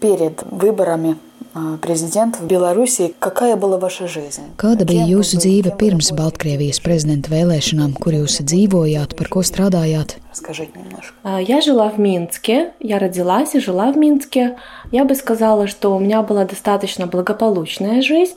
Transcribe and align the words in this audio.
перед 0.00 0.42
выборами 0.50 1.16
президента 1.80 2.40
в 2.40 2.46
Беларуси. 2.46 3.14
Какая 3.18 3.56
была 3.56 3.78
ваша 3.78 4.06
жизнь? 4.06 4.42
Kāda 4.60 4.84
bija 4.84 5.06
jūsu 5.08 5.40
dzīve 5.40 5.72
pirms 5.80 6.12
Baltkrievijas 6.12 6.82
prezidenta 6.84 7.32
vēlēšanām, 7.32 7.94
kur 7.96 8.12
jūs 8.12 8.42
dzīvojāt, 8.44 9.16
par 9.16 9.30
ko 9.32 9.40
strādājāt? 9.40 10.18
Расскажите 10.28 10.76
немножко. 10.76 11.16
Я 11.24 11.62
жила 11.62 11.88
в 11.88 11.98
Минске, 11.98 12.72
я 12.78 12.98
родилась 12.98 13.54
и 13.54 13.60
жила 13.60 13.90
в 13.90 13.96
Минске. 13.96 14.58
Я 14.92 15.06
бы 15.06 15.14
сказала, 15.14 15.66
что 15.66 15.96
у 15.96 15.98
меня 15.98 16.20
была 16.22 16.44
достаточно 16.44 17.06
благополучная 17.06 18.02
жизнь. 18.02 18.36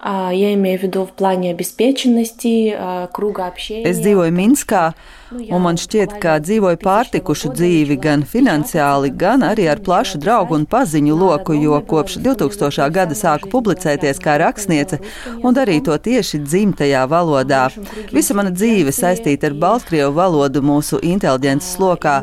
Я 0.00 0.54
имею 0.54 0.78
в 0.78 0.82
виду 0.84 1.04
в 1.04 1.10
плане 1.10 1.50
обеспеченности, 1.50 2.78
круга 3.10 3.48
общения. 3.48 3.82
Es 3.82 3.98
dzīvoju 3.98 4.30
Minskā, 4.30 4.92
un 5.33 5.61
man 5.63 5.77
šķiet, 5.79 6.17
ka 6.21 6.35
dzīvoju 6.43 6.79
pārtikušu 6.81 7.51
dzīvi 7.57 7.97
gan 8.01 8.23
finansiāli, 8.27 9.11
gan 9.17 9.43
arī 9.45 9.67
ar 9.71 9.81
plašu 9.83 10.19
draugu 10.21 10.55
un 10.57 10.65
paziņu 10.69 11.15
loku, 11.17 11.55
jo 11.57 11.79
kopš 11.89 12.17
2000. 12.23 12.89
gada 12.93 13.17
sāku 13.17 13.49
publicēties 13.53 14.21
kā 14.23 14.37
rakstniece 14.41 14.99
un 15.41 15.55
darīju 15.55 15.85
to 15.89 15.97
tieši 16.07 16.41
dzimtajā 16.43 17.03
valodā. 17.09 17.63
Visa 18.13 18.35
mana 18.37 18.51
dzīve 18.53 18.93
saistīta 18.95 19.49
ar 19.49 19.57
Baltkrievu 19.63 20.13
valodu 20.17 20.61
mūsu 20.65 20.99
inteliģences 21.03 21.79
lokā. 21.81 22.15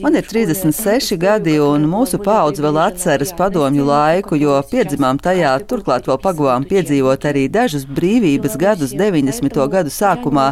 Man 0.00 0.16
ir 0.18 0.26
36 0.30 1.18
gadi, 1.20 1.58
un 1.60 1.88
mūsu 1.90 2.20
paudze 2.24 2.64
vēl 2.64 2.80
atceras 2.86 3.34
padomju 3.36 3.86
laiku, 3.88 4.38
jo 4.40 4.56
piedzimām 4.70 5.20
tajā, 5.22 5.56
turklāt 5.68 6.08
vēl 6.08 6.20
pagavām 6.22 6.66
piedzīvot 6.70 7.28
arī 7.30 7.46
dažus 7.52 7.86
brīvības 7.86 8.56
gadus 8.60 8.94
90. 8.96 9.60
gadu 9.72 9.92
sākumā, 9.92 10.48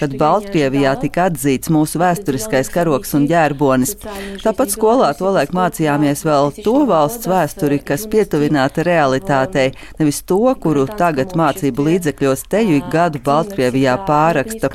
kad 0.00 0.16
Baltkrievijā 0.20 0.96
tika 1.00 1.28
atzīts 1.50 1.70
mūsu 1.72 1.98
vēsturiskais 1.98 2.70
karoks 2.70 3.14
un 3.18 3.26
ģērbonis. 3.26 3.96
Tāpat 4.42 4.70
skolā 4.70 5.10
tolaik 5.18 5.50
mācījāmies 5.56 6.22
vēl 6.24 6.52
to 6.62 6.84
valsts 6.86 7.26
vēsturi, 7.26 7.80
kas 7.82 8.06
pietuvināta 8.10 8.84
realitātei, 8.86 9.72
nevis 9.98 10.22
to, 10.22 10.54
kuru 10.62 10.86
tagad 10.86 11.34
mācību 11.34 11.86
līdzekļos 11.88 12.46
teju 12.50 12.78
ik 12.78 12.90
gadu 12.92 13.20
Baltkrievijā 13.24 13.96
pāraksta. 14.06 14.70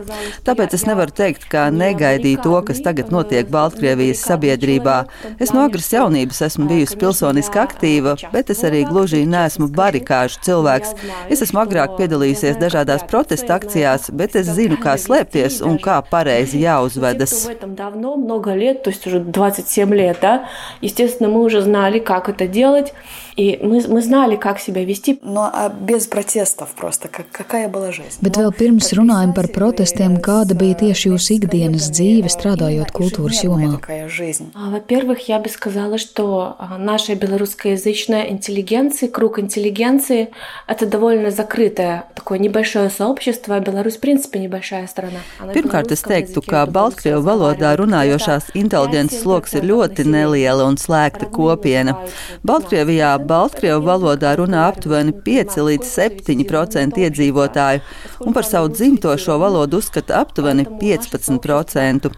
Tāpēc 0.46 0.76
es 0.76 0.86
nevaru 0.86 1.16
teikt, 1.16 1.48
ka 1.52 1.70
negaidīju 1.72 2.44
to, 2.44 2.60
kas 2.68 2.84
tagad 2.84 3.14
notiek 3.14 3.48
Baltkrievijas 3.52 4.26
sabiedrībā. 4.28 4.98
Es 5.40 5.54
no 5.56 5.64
agras 5.66 5.92
jaunības 5.94 6.44
esmu 6.50 6.68
bijusi 6.72 7.00
pilsoniski 7.00 7.62
aktīva, 7.62 8.18
bet 8.34 8.52
es 8.52 8.66
arī 8.68 8.84
gluži 8.90 9.24
neesmu 9.30 9.70
barikāžu 9.72 10.44
cilvēks. 10.50 10.96
Es 11.32 11.46
esmu 11.46 11.64
agrāk 11.64 11.96
piedalījusies 12.00 12.60
dažādās 12.60 13.08
protesta 13.08 13.56
akcijās, 13.62 14.12
bet 14.12 14.36
es 14.36 14.52
zinu, 14.58 14.78
kā 14.82 14.98
slēpties 15.00 15.62
un 15.66 15.80
kā 15.82 16.02
pareizi 16.10 16.65
jāuzvedas. 16.66 17.32
давно, 17.76 18.16
много 18.16 18.54
лет, 18.54 18.84
то 18.84 18.90
есть 18.90 19.06
уже 19.08 19.20
27 19.20 19.94
лет, 19.94 20.18
да, 20.22 20.50
естественно, 20.82 21.30
мы 21.30 21.42
уже 21.42 21.62
знали, 21.62 22.00
как 22.00 22.30
это 22.30 22.48
делать, 22.48 22.94
и 23.36 23.60
мы, 23.62 23.84
мы 23.88 24.02
знали, 24.02 24.38
как 24.38 24.60
себя 24.60 24.86
вести. 24.86 25.20
Ну, 25.22 25.42
а 25.42 25.70
без 25.70 26.08
протестов 26.08 26.70
просто, 26.76 27.10
как, 27.10 27.26
какая 27.32 27.68
была 27.68 27.92
жизнь? 27.92 28.18
Bet 28.22 28.38
vēl 28.40 28.54
pirms 28.56 28.94
runājam 28.96 29.34
par 29.36 29.50
protestiem, 29.52 30.18
kāda 30.24 30.56
bija 30.56 30.78
tieši 30.80 31.12
jūsu 31.12 31.36
ikdienas 31.36 31.90
dzīve, 31.92 32.32
strādājot 32.32 32.94
kultūras 32.96 33.44
jomā? 33.44 33.76
Жизнь? 34.08 34.54
Во-первых, 34.56 35.28
я 35.28 35.40
бы 35.40 35.50
сказала, 35.50 35.98
что 35.98 36.56
наша 36.80 37.16
белорусскоязычная 37.16 38.30
интеллигенция, 38.32 39.10
круг 39.10 39.40
интеллигенции, 39.40 40.30
это 40.68 40.86
довольно 40.86 41.32
закрытое, 41.32 42.06
такое 42.16 42.40
небольшое 42.40 42.90
сообщество. 42.90 43.60
Беларусь, 43.60 43.98
в 43.98 44.00
принципе, 44.00 44.40
небольшая 44.40 44.88
страна. 44.88 45.20
Pirmkārt, 45.52 45.92
es 45.92 46.04
teiktu, 46.06 46.40
ka 46.46 46.64
Baltkrievu 46.72 47.20
valodā 47.26 47.76
runājošās 47.76 48.54
inteliģences 48.56 49.22
sloks 49.26 49.58
ir 49.60 49.68
ļoti 49.68 50.08
neliela 50.08 50.66
un 50.70 50.80
slēgta 50.80 51.28
kopiena. 51.32 51.98
Baltkrievijā 52.46 53.16
Baltkrievu 53.26 53.82
valodā 53.86 54.36
runā 54.40 54.68
aptuveni 54.70 55.14
5 55.26 55.58
līdz 55.68 55.90
7% 55.90 57.00
iedzīvotāju, 57.06 57.82
un 58.26 58.36
par 58.36 58.48
savu 58.48 58.70
dzimto 58.74 59.14
šo 59.22 59.38
valodu 59.42 59.80
uzskata 59.82 60.22
aptuveni 60.22 60.66
15%. 60.82 62.12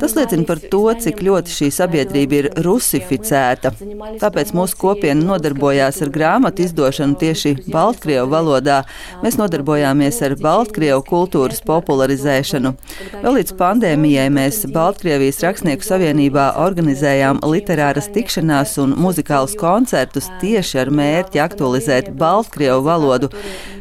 Tas 0.00 0.16
liecina 0.16 0.46
par 0.48 0.60
to, 0.72 0.82
cik 1.04 1.22
ļoti 1.26 1.54
šī 1.54 1.70
sabiedrība 1.74 2.38
ir 2.40 2.48
rusificēta. 2.64 3.72
Tāpēc 4.20 4.52
mūsu 4.56 4.78
kopiena 4.80 5.32
nodarbojās 5.32 6.00
ar 6.04 6.12
grāmatu 6.14 6.64
izdošanu 6.66 7.18
tieši 7.20 7.54
Baltkrievu 7.70 8.28
valodā. 8.32 8.82
Mēs 9.24 9.38
nodarbojāmies 9.40 10.20
ar 10.26 10.36
Baltkrievu 10.40 11.04
kultūras 11.08 11.62
popularizēšanu. 11.66 12.74
Vēl 13.20 13.38
līdz 13.40 13.56
pandēmijai 13.60 14.28
mēs 14.34 14.62
Baltkrievijas 14.74 15.42
Rakstnieku 15.44 15.86
savienībā 15.86 16.50
organizējām 16.62 17.42
literāras 17.50 18.10
tikšanās 18.14 18.76
un 18.82 18.94
muzikālus 19.00 19.56
koncertus 19.60 20.30
tieši 20.50 20.80
ar 20.82 20.90
mērķi 20.94 21.42
aktualizēt 21.44 22.10
Baltkrievu 22.18 22.82
valodu, 22.86 23.30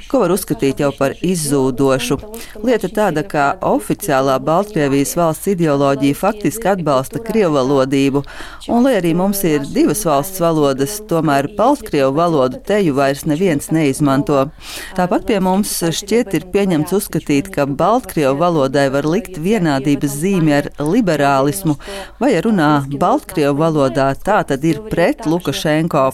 ko 0.09 0.24
var 0.24 0.34
uzskatīt 0.34 0.81
jau 0.81 0.90
par 0.97 1.13
izzūdošu. 1.25 2.18
Lieta 2.66 2.90
tāda, 2.94 3.22
ka 3.30 3.46
oficiālā 3.66 4.40
Baltkrievijas 4.41 5.13
valsts 5.18 5.52
ideoloģija 5.53 6.18
faktiski 6.18 6.72
atbalsta 6.72 7.22
krievalodību, 7.25 8.24
un 8.74 8.85
lai 8.85 8.96
arī 8.97 9.13
mums 9.18 9.44
ir 9.46 9.66
divas 9.69 10.02
valsts 10.07 10.41
valodas, 10.41 10.97
tomēr 11.09 11.52
Baltkrievu 11.57 12.16
valodu 12.18 12.62
teju 12.66 12.96
vairs 12.97 13.25
neviens 13.30 13.69
neizmanto. 13.74 14.47
Tāpat 14.97 15.28
pie 15.30 15.40
mums 15.46 15.75
šķiet 16.00 16.34
ir 16.40 16.47
pieņemts 16.53 16.96
uzskatīt, 16.97 17.51
ka 17.53 17.68
Baltkrievu 17.69 18.38
valodai 18.41 18.88
var 18.94 19.06
likt 19.09 19.38
vienādības 19.41 20.18
zīmi 20.24 20.57
ar 20.57 20.72
liberālismu, 20.81 21.78
vai 22.22 22.34
ja 22.34 22.41
runā 22.46 22.72
Baltkrievu 22.97 23.57
valodā, 23.62 24.12
tā 24.25 24.41
tad 24.50 24.66
ir 24.66 24.81
pret 24.90 25.30
Lukašenko. 25.30 26.07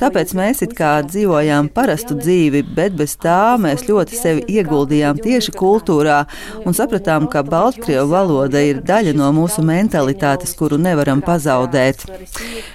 Tāpēc 0.00 0.32
mēs 0.38 0.62
it 0.64 0.72
kā 0.78 0.92
dzīvojām 1.06 1.68
parastu 1.74 2.16
dzīvi, 2.18 2.62
bet 2.76 2.96
bez 2.98 3.16
tā 3.22 3.56
mēs 3.60 3.84
ļoti 3.88 4.18
sevi 4.18 4.44
ieguldījām 4.58 5.20
tieši 5.22 5.54
kultūrā 5.56 6.22
un 6.66 6.76
sapratām, 6.76 7.28
ka 7.32 7.44
Baltkrievu 7.46 8.08
valoda 8.12 8.62
ir 8.62 8.82
daļa 8.86 9.14
no 9.18 9.30
mūsu 9.36 9.64
mentalitātes, 9.66 10.54
kuru 10.58 10.78
nevaram 10.80 11.22
pazaudēt. 11.24 12.06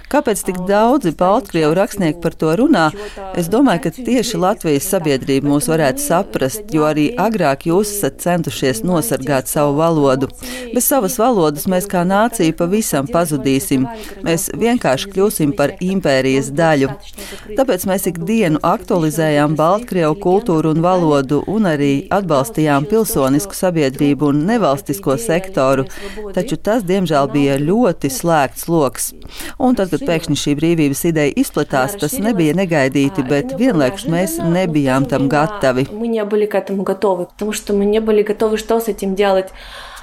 Kāpēc 0.07 0.41
tik 0.47 0.61
daudzi 0.69 1.11
Baltkrievu 1.19 1.73
rakstnieki 1.75 2.21
par 2.23 2.35
to 2.39 2.53
runā? 2.55 2.85
Es 3.35 3.49
domāju, 3.51 3.81
ka 3.83 3.91
tieši 3.97 4.39
Latvijas 4.39 4.87
sabiedrība 4.93 5.49
mūs 5.51 5.67
varētu 5.67 5.99
saprast, 5.99 6.71
jo 6.71 6.85
arī 6.87 7.09
agrāk 7.19 7.67
jūs 7.67 7.91
esat 7.97 8.21
centušies 8.23 8.85
nosargāt 8.87 9.51
savu 9.51 9.75
valodu. 9.81 10.29
Bez 10.71 10.87
savas 10.87 11.17
valodas 11.19 11.67
mēs 11.67 11.89
kā 11.91 12.05
nācija 12.07 12.55
pavisam 12.55 13.09
pazudīsim. 13.11 13.83
Mēs 14.23 14.47
vienkārši 14.55 15.11
kļūsim 15.11 15.51
par 15.59 15.75
impērijas 15.83 16.53
daļu. 16.55 16.93
Tāpēc 17.58 17.86
mēs 17.88 18.06
ikdienu 18.10 18.60
aktualizējām 18.66 19.56
Baltkrievu 19.58 20.16
kultūru 20.22 20.72
un 20.74 20.82
valodu 20.84 21.42
un 21.50 21.68
arī 21.70 21.92
atbalstījām 22.12 22.86
pilsonisku 22.90 23.56
sabiedrību 23.56 24.30
un 24.32 24.42
nevalstisko 24.48 25.16
sektoru, 25.20 25.86
taču 26.36 26.56
tas, 26.56 26.86
diemžēl, 26.88 27.30
bija 27.32 27.58
ļoti 27.62 28.10
slēgts 28.12 28.68
loks. 28.72 29.12
Un 29.58 29.78
tad, 29.78 29.92
kad 29.92 30.06
pēkšņi 30.08 30.38
šī 30.44 30.56
brīvības 30.58 31.04
ideja 31.12 31.36
izplatās, 31.44 31.98
tas 32.00 32.18
nebija 32.22 32.56
negaidīti, 32.58 33.26
bet 33.28 33.56
vienlaikus 33.58 34.08
mēs 34.10 34.38
nebijām 34.42 35.08
tam 35.10 35.28
gatavi. 35.32 35.88
Мы 35.92 36.08
не 36.08 36.24
были 36.24 36.46
к 36.46 36.54
этому 36.54 36.82
готовы, 36.82 37.26
потому 37.26 37.52
что 37.52 37.72
мы 37.72 37.84
не 37.84 38.00
были 38.00 38.22
готовы, 38.22 38.56
что 38.56 38.80
с 38.80 38.88
этим 38.88 39.14
делать, 39.14 39.50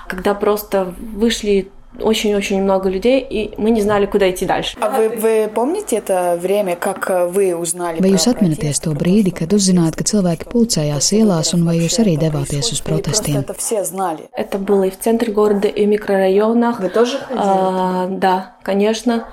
когда 0.07 0.33
просто 0.33 0.93
вышли 0.99 1.69
очень-очень 1.99 2.61
много 2.61 2.89
людей, 2.89 3.19
и 3.19 3.53
мы 3.57 3.71
не 3.71 3.81
знали, 3.81 4.05
куда 4.05 4.29
идти 4.29 4.45
дальше. 4.45 4.77
А 4.79 4.89
вы, 4.89 5.09
вы 5.09 5.49
помните 5.53 5.97
это 5.97 6.37
время, 6.39 6.75
как 6.75 7.09
вы 7.31 7.55
узнали? 7.55 7.99
Vai 7.99 8.13
jūs 8.13 8.27
atminaties 8.29 8.79
to 8.83 8.93
brīdi, 8.93 9.33
kad 9.35 9.51
uzzinājāt, 9.53 9.97
ka 9.97 10.05
cilvēki 10.05 10.49
pulcējās 10.53 11.11
ielās, 11.17 11.53
un 11.57 11.65
vai 11.65 11.79
jūs 11.79 11.99
arī 11.99 12.15
devāties 12.21 12.71
uz 12.71 12.81
protestiem? 12.85 13.41
Это 13.41 13.53
все 13.53 13.83
знали. 13.83 14.29
Это 14.33 14.59
было 14.59 14.83
и 14.83 14.91
в 14.91 14.99
центре 14.99 15.33
города, 15.33 15.67
и 15.67 15.85
в 15.85 15.89
микрорайонах. 15.89 16.79
Вы 16.79 16.89
тоже 16.89 17.17
ходили? 17.17 17.41
А, 17.41 18.07
да, 18.07 18.52
конечно. 18.52 18.52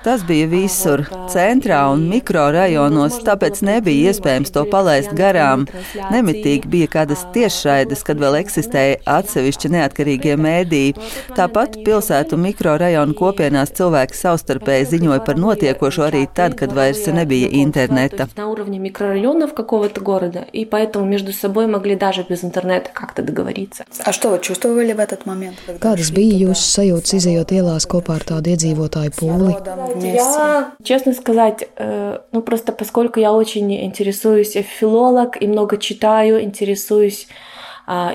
Tas 0.03 0.23
bija 0.25 0.47
visur, 0.49 1.03
centrā 1.29 1.83
un 1.93 2.07
mikrorajonos, 2.09 3.19
tāpēc 3.27 3.61
nebija 3.67 4.11
iespējams 4.11 4.53
to 4.55 4.63
palaist 4.71 5.13
garām. 5.17 5.67
Nemitīgi 6.13 6.69
bija 6.71 6.89
kādas 6.95 7.21
tiešraides, 7.35 8.01
kad 8.07 8.17
vēl 8.21 8.39
eksistēja 8.41 8.97
atsevišķi 9.17 9.71
neatkarīgie 9.75 10.33
mēdīji. 10.41 10.95
Tāpat 11.37 11.79
pilsētu 11.85 12.39
mikrorajonu 12.41 13.13
kopienās 13.17 13.75
cilvēki 13.77 14.17
savstarpēji 14.17 14.89
ziņoja 14.95 15.21
par 15.27 15.37
notiekošo 15.43 16.07
arī 16.09 16.25
tad, 16.33 16.57
kad 16.57 16.73
vairs 16.73 17.05
nebija 17.07 17.51
interneta. 17.51 18.27
На 18.35 18.47
уровне 18.49 18.79
микрорайонов 18.79 19.53
какого-то 19.53 20.01
города, 20.01 20.45
и 20.51 20.65
поэтому 20.65 21.05
между 21.05 21.31
собой 21.33 21.67
могли 21.67 21.95
даже 21.95 22.25
без 22.27 22.43
интернета 22.43 22.89
как-то 22.93 23.21
договориться. 23.21 23.85
А 24.03 24.11
что 24.11 24.29
вы 24.29 24.39
чувствовали 24.39 24.93
в 24.93 24.99
этот 24.99 25.25
момент? 25.25 25.57
когда 25.67 25.89
Kādas 25.89 26.09
шли 26.09 26.15
bija 26.15 26.37
jūsu 26.47 26.65
sajūtas 26.77 27.13
izējot 27.19 27.51
ielās 27.57 27.85
kopā 27.89 28.17
ar 28.17 28.25
tādu 28.31 28.53
iedzīvotāju 28.53 29.13
pūli? 29.21 29.53
народом 29.53 29.85
вместе? 29.93 30.17
Я, 30.17 30.71
честно 30.83 31.13
сказать, 31.13 31.67
э, 31.77 32.17
ну 32.31 32.41
просто 32.41 32.71
поскольку 32.71 33.19
я 33.19 33.31
очень 33.31 33.73
интересуюсь, 33.73 34.55
я 34.55 34.63
филолог 34.63 35.41
и 35.41 35.47
много 35.47 35.77
читаю, 35.77 36.43
интересуюсь 36.43 37.27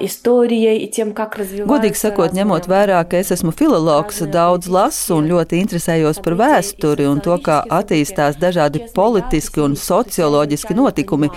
историей 0.01 0.85
и 0.85 0.91
тем, 0.91 1.15
как 1.15 1.39
развиваются. 1.39 1.73
Godīgi 1.73 1.97
sakot, 1.97 2.35
ņemot 2.37 2.67
vērā, 2.69 2.99
ka 3.09 3.17
es 3.17 3.33
esmu 3.33 3.55
filologs, 3.57 4.21
daudz 4.29 4.69
lasu 4.69 5.17
un 5.17 5.31
ļoti 5.31 5.63
interesējos 5.65 6.21
par 6.21 6.37
vēsturi 6.37 7.07
un 7.09 7.23
to, 7.25 7.39
kā 7.41 7.63
attīstās 7.65 8.37
dažādi 8.37 8.85
politiski 8.93 9.65
un 9.65 9.73
socioloģiski 9.73 10.77
notikumi. 10.77 11.33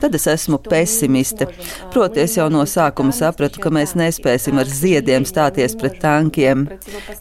Tad 0.00 0.14
es 0.14 0.26
esmu 0.28 0.58
pesimiste. 0.60 1.46
Proti, 1.92 2.20
es 2.20 2.34
jau 2.36 2.50
no 2.52 2.66
sākuma 2.68 3.14
sapratu, 3.16 3.62
ka 3.62 3.70
mēs 3.72 3.94
nespēsim 3.96 4.58
ar 4.60 4.68
ziediem 4.68 5.24
stāties 5.24 5.72
pret 5.80 5.96
tankiem. 6.02 6.66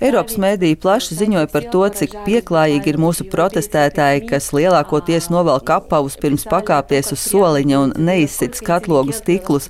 Eiropas 0.04 0.36
mēdīja 0.44 0.80
plaši 0.84 1.16
ziņoja 1.22 1.48
par 1.54 1.70
to, 1.72 1.86
cik 2.00 2.18
pieklājīgi 2.26 2.92
ir 2.92 3.00
mūsu 3.00 3.28
protestētāji, 3.32 4.26
kas 4.28 4.50
lielākoties 4.58 5.30
novelk 5.32 5.72
apavus 5.78 6.18
pirms 6.20 6.44
pakāpties 6.52 7.14
uz 7.16 7.24
soliņa 7.24 7.80
un 7.80 7.94
neizsit 8.10 8.60
skatlogu 8.60 9.16
stiklus. 9.16 9.70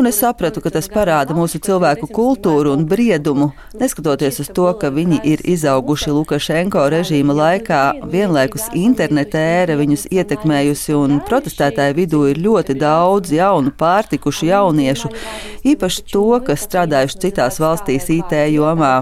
Un 0.00 0.08
es 0.08 0.22
sapratu, 0.24 0.64
ka 0.64 0.72
tas 0.72 0.88
parāda 0.88 1.36
mūsu 1.36 1.60
cilvēku 1.60 2.08
kultūru 2.08 2.72
un 2.72 2.88
briedumu, 2.88 3.50
neskatoties 3.76 4.40
uz 4.46 4.48
to, 4.56 4.70
ka 4.80 4.88
viņi 4.96 5.20
ir 5.28 5.44
izauguši 5.44 6.16
Lukašenko 6.16 6.88
režīma 6.96 7.36
laikā, 7.36 7.84
vienlaikus 8.08 8.70
interneta 8.72 9.44
ēra 9.60 9.76
viņus 9.76 10.08
ietekmējusi 10.08 10.96
un 10.96 11.20
protestētāju 11.28 12.00
vidū 12.00 12.24
ir 12.32 12.40
ļoti 12.44 12.76
daudz 12.80 13.32
jaunu, 13.34 13.72
pārtikušu 13.76 14.48
jauniešu, 14.48 15.10
īpaši 15.66 16.04
to, 16.12 16.24
kas 16.44 16.64
strādājuši 16.66 17.20
citās 17.24 17.58
valstīs 17.60 18.08
IT 18.12 18.34
jomā. 18.54 18.94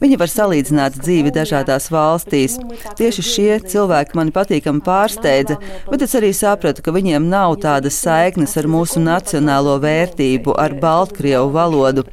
Viņi 0.00 0.18
var 0.20 0.30
salīdzināt 0.32 0.98
dzīvi 1.00 1.32
dažādās 1.34 1.90
valstīs. 1.92 2.56
Tieši 2.98 3.24
šie 3.26 3.50
cilvēki 3.70 4.16
mani 4.18 4.34
patīkami 4.34 4.82
pārsteidza, 4.86 5.58
bet 5.90 6.04
es 6.06 6.14
arī 6.18 6.32
sapratu, 6.36 6.84
ka 6.84 6.94
viņiem 6.94 7.28
nav 7.30 7.58
tādas 7.64 7.98
saiknes 8.00 8.56
ar 8.60 8.68
mūsu 8.70 9.02
nacionālo 9.02 9.76
vērtību, 9.82 10.54
ar 10.56 10.76
Baltkrievu 10.80 11.50
valodu. 11.54 12.06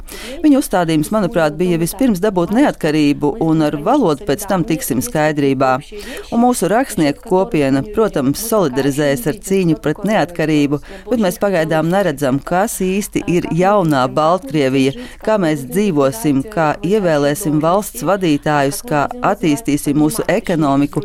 Viņu 0.44 0.62
uzstādījums, 0.62 1.12
manuprāt, 1.14 1.56
bija 1.60 1.80
vispirms 1.82 2.22
dabūt 2.24 2.54
neatkarību, 2.58 3.38
un 3.44 3.64
ar 3.68 3.80
valodu 3.84 4.28
pēc 4.28 4.48
tam 4.50 4.66
tiksim 4.68 5.04
skaidrībā. 5.06 5.78
Un 6.34 6.44
mūsu 6.44 6.70
rakstnieku 6.72 7.24
kopiena, 7.28 7.84
protams, 7.96 8.44
solidarizējas 8.50 9.28
ar 9.32 9.40
cīņu 9.48 9.80
pret 9.84 10.04
neatkarību 10.08 10.47
neatkarību, 10.48 10.80
bet 11.10 11.20
mēs 11.22 11.38
pagaidām 11.42 11.90
neredzam, 11.92 12.40
kas 12.40 12.80
īsti 12.82 13.24
ir 13.28 13.48
jaunā 13.52 14.08
Baltkrievija, 14.08 14.94
kā 15.24 15.38
mēs 15.38 15.66
dzīvosim, 15.68 16.44
kā 16.52 16.76
ievēlēsim 16.84 17.60
valsts 17.62 18.04
vadītājus, 18.04 18.84
kā 18.88 19.08
attīstīsim 19.22 19.98
mūsu 19.98 20.24
ekonomiku, 20.28 21.04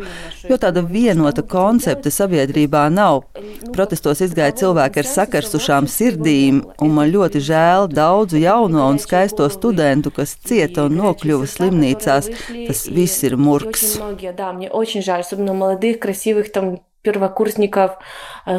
jo 0.49 0.59
tāda 0.59 0.83
vienota 0.83 1.43
koncepta 1.43 2.11
sabiedrībā 2.11 2.89
nav. 2.91 3.25
Protestos 3.73 4.21
izgāja 4.21 4.53
cilvēki 4.62 5.03
ar 5.03 5.11
sakarsušām 5.11 5.89
sirdīm, 5.89 6.62
un 6.83 6.94
man 6.97 7.11
ļoti 7.12 7.43
žēl 7.43 7.89
daudzu 7.93 8.41
jauno 8.43 8.89
un 8.91 9.00
skaisto 9.03 9.49
studentu, 9.50 10.12
kas 10.15 10.37
cieta 10.37 10.87
un 10.87 10.99
nokļuva 11.00 11.49
slimnīcās. 11.49 12.31
Tas 12.69 12.87
viss 12.93 13.23
ir 13.27 13.39
murgs. 13.41 13.97
Первокурсников, 17.02 17.99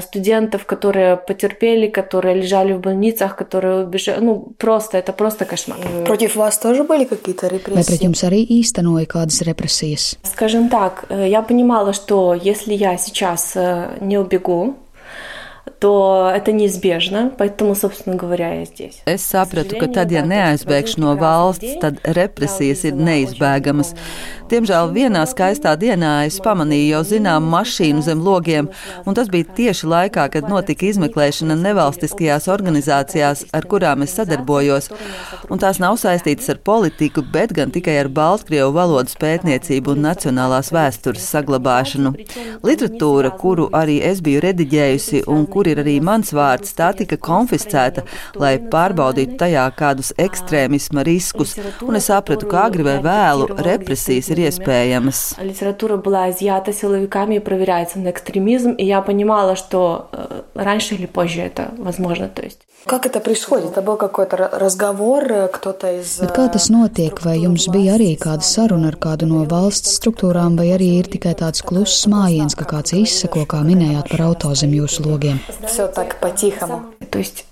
студентов, 0.01 0.65
которые 0.65 1.15
потерпели, 1.15 1.87
которые 1.87 2.35
лежали 2.35 2.73
в 2.73 2.79
больницах, 2.79 3.37
которые 3.37 3.85
убежали. 3.85 4.19
Ну, 4.19 4.53
просто, 4.57 4.97
это 4.97 5.13
просто 5.13 5.45
кошмар. 5.45 5.79
Против 6.05 6.35
вас 6.35 6.57
тоже 6.57 6.83
были 6.83 7.05
какие-то 7.05 7.47
репрессии? 7.47 7.79
Vai 7.79 7.85
pret 7.87 8.03
jums 8.03 8.23
arī 8.23 8.43
īstenoja 8.43 9.05
kādas 9.07 9.41
represijas? 9.41 10.17
Скажем 10.23 10.67
так, 10.69 11.05
я 11.09 11.41
понимала, 11.41 11.93
что 11.93 12.33
если 12.33 12.73
я 12.73 12.97
сейчас 12.97 13.55
не 14.01 14.17
убегу, 14.17 14.75
то 15.82 16.32
это 16.34 16.52
неизбежно, 16.52 17.30
поэтому, 17.36 17.74
собственно 17.74 18.16
говоря, 18.16 18.54
я 18.54 18.64
здесь. 18.64 19.02
Es 19.06 19.22
sapratu, 19.22 19.78
ka 19.78 19.86
tad, 19.86 20.10
ja 20.10 20.24
neaizbēgšu 20.26 20.98
no 20.98 21.14
valsts, 21.18 21.78
tad 21.82 22.00
represijas 22.02 22.82
ir 22.88 22.98
neizbēgamas. 22.98 23.94
Diemžēl 24.48 24.90
vienā 24.94 25.22
skaistā 25.28 25.74
dienā 25.76 26.24
es 26.26 26.38
pamanīju 26.42 26.88
jau 26.96 27.02
zināmu 27.04 27.52
mašīnu 27.52 28.02
zem 28.02 28.22
logiem, 28.24 28.70
un 29.06 29.14
tas 29.14 29.28
bija 29.30 29.44
tieši 29.58 29.86
laikā, 29.92 30.24
kad 30.32 30.48
notika 30.48 30.88
izmeklēšana 30.88 31.54
nevalstiskajās 31.60 32.48
organizācijās, 32.50 33.44
ar 33.52 33.68
kurām 33.68 34.02
es 34.06 34.16
sadarbojos. 34.16 34.90
Un 35.52 35.60
tās 35.62 35.78
nav 35.78 35.98
saistītas 36.00 36.48
ar 36.54 36.62
politiku, 36.64 37.22
bet 37.22 37.52
gan 37.52 37.70
tikai 37.74 37.98
ar 38.00 38.08
Baltkrievu 38.08 38.72
valodas 38.74 39.18
pētniecību 39.20 39.94
un 39.94 40.06
nacionālās 40.08 40.72
vēstures 40.74 41.28
saglabāšanu. 41.28 42.14
Literatūra, 42.64 43.34
kuru 43.38 43.68
arī 43.76 44.00
es 44.10 44.24
biju 44.24 44.42
rediģējusi 44.48 45.26
un 45.28 45.44
kur 45.46 45.68
ir 45.72 45.82
arī 45.82 46.00
mans 46.00 46.32
vārds, 46.32 46.74
tā 46.74 46.92
tika 46.96 47.16
konfiscēta, 47.16 48.04
lai 48.36 48.58
pārbaudītu 48.58 49.38
tajā 49.40 49.64
kādus 49.76 50.12
ekstrēmisma 50.18 51.04
riskus, 51.06 51.56
un 51.82 51.96
es 51.96 52.08
sapratu, 52.10 52.46
ka 52.48 52.66
agri 52.68 52.82
vai 52.86 52.98
vēlu 53.04 53.48
represijas 53.58 54.30
ir 54.30 54.44
iespējamas. 54.46 55.36
Литература 55.42 55.96
была 55.96 56.30
изъята 56.30 56.72
силовиками 56.72 57.36
и 57.36 57.40
проверяется 57.40 57.98
на 57.98 58.10
экстремизм, 58.10 58.72
и 58.72 58.84
я 58.84 59.00
понимала, 59.02 59.56
что 59.56 60.10
раньше 60.54 60.94
или 60.94 61.06
позже 61.06 61.40
это 61.40 61.70
возможно. 61.78 62.28
То 62.28 62.42
есть. 62.42 62.60
Как 62.86 63.06
это 63.06 63.20
происходит? 63.20 63.72
Это 63.72 63.82
был 63.82 63.96
какой-то 63.96 64.36
разговор, 64.52 65.50
кто-то 65.52 66.00
из... 66.00 66.20
Bet 66.20 66.30
kā 66.32 66.46
tas 66.48 66.70
notiek? 66.70 67.18
Vai 67.24 67.36
jums 67.42 67.66
bija 67.68 67.96
arī 67.98 68.14
kāda 68.16 68.46
saruna 68.46 68.92
ar 68.92 68.96
kādu 68.96 69.26
no 69.26 69.42
valsts 69.50 69.98
struktūrām, 69.98 70.56
vai 70.56 70.70
arī 70.76 71.00
ir 71.00 71.10
tikai 71.10 71.34
tāds 71.34 71.60
kluss 71.66 72.06
mājiens, 72.06 72.54
ka 72.54 72.64
kāds 72.64 72.94
izsako, 72.94 73.44
kā 73.50 73.64
minējāt 73.66 74.12
par 74.14 74.22
auto 74.30 74.54
zem 74.54 74.72
jūsu 74.78 75.04
logiem? 75.08 75.42
Все 75.67 75.87
так 75.87 76.19
по-тихому. 76.19 76.93
То 77.09 77.19
есть 77.19 77.45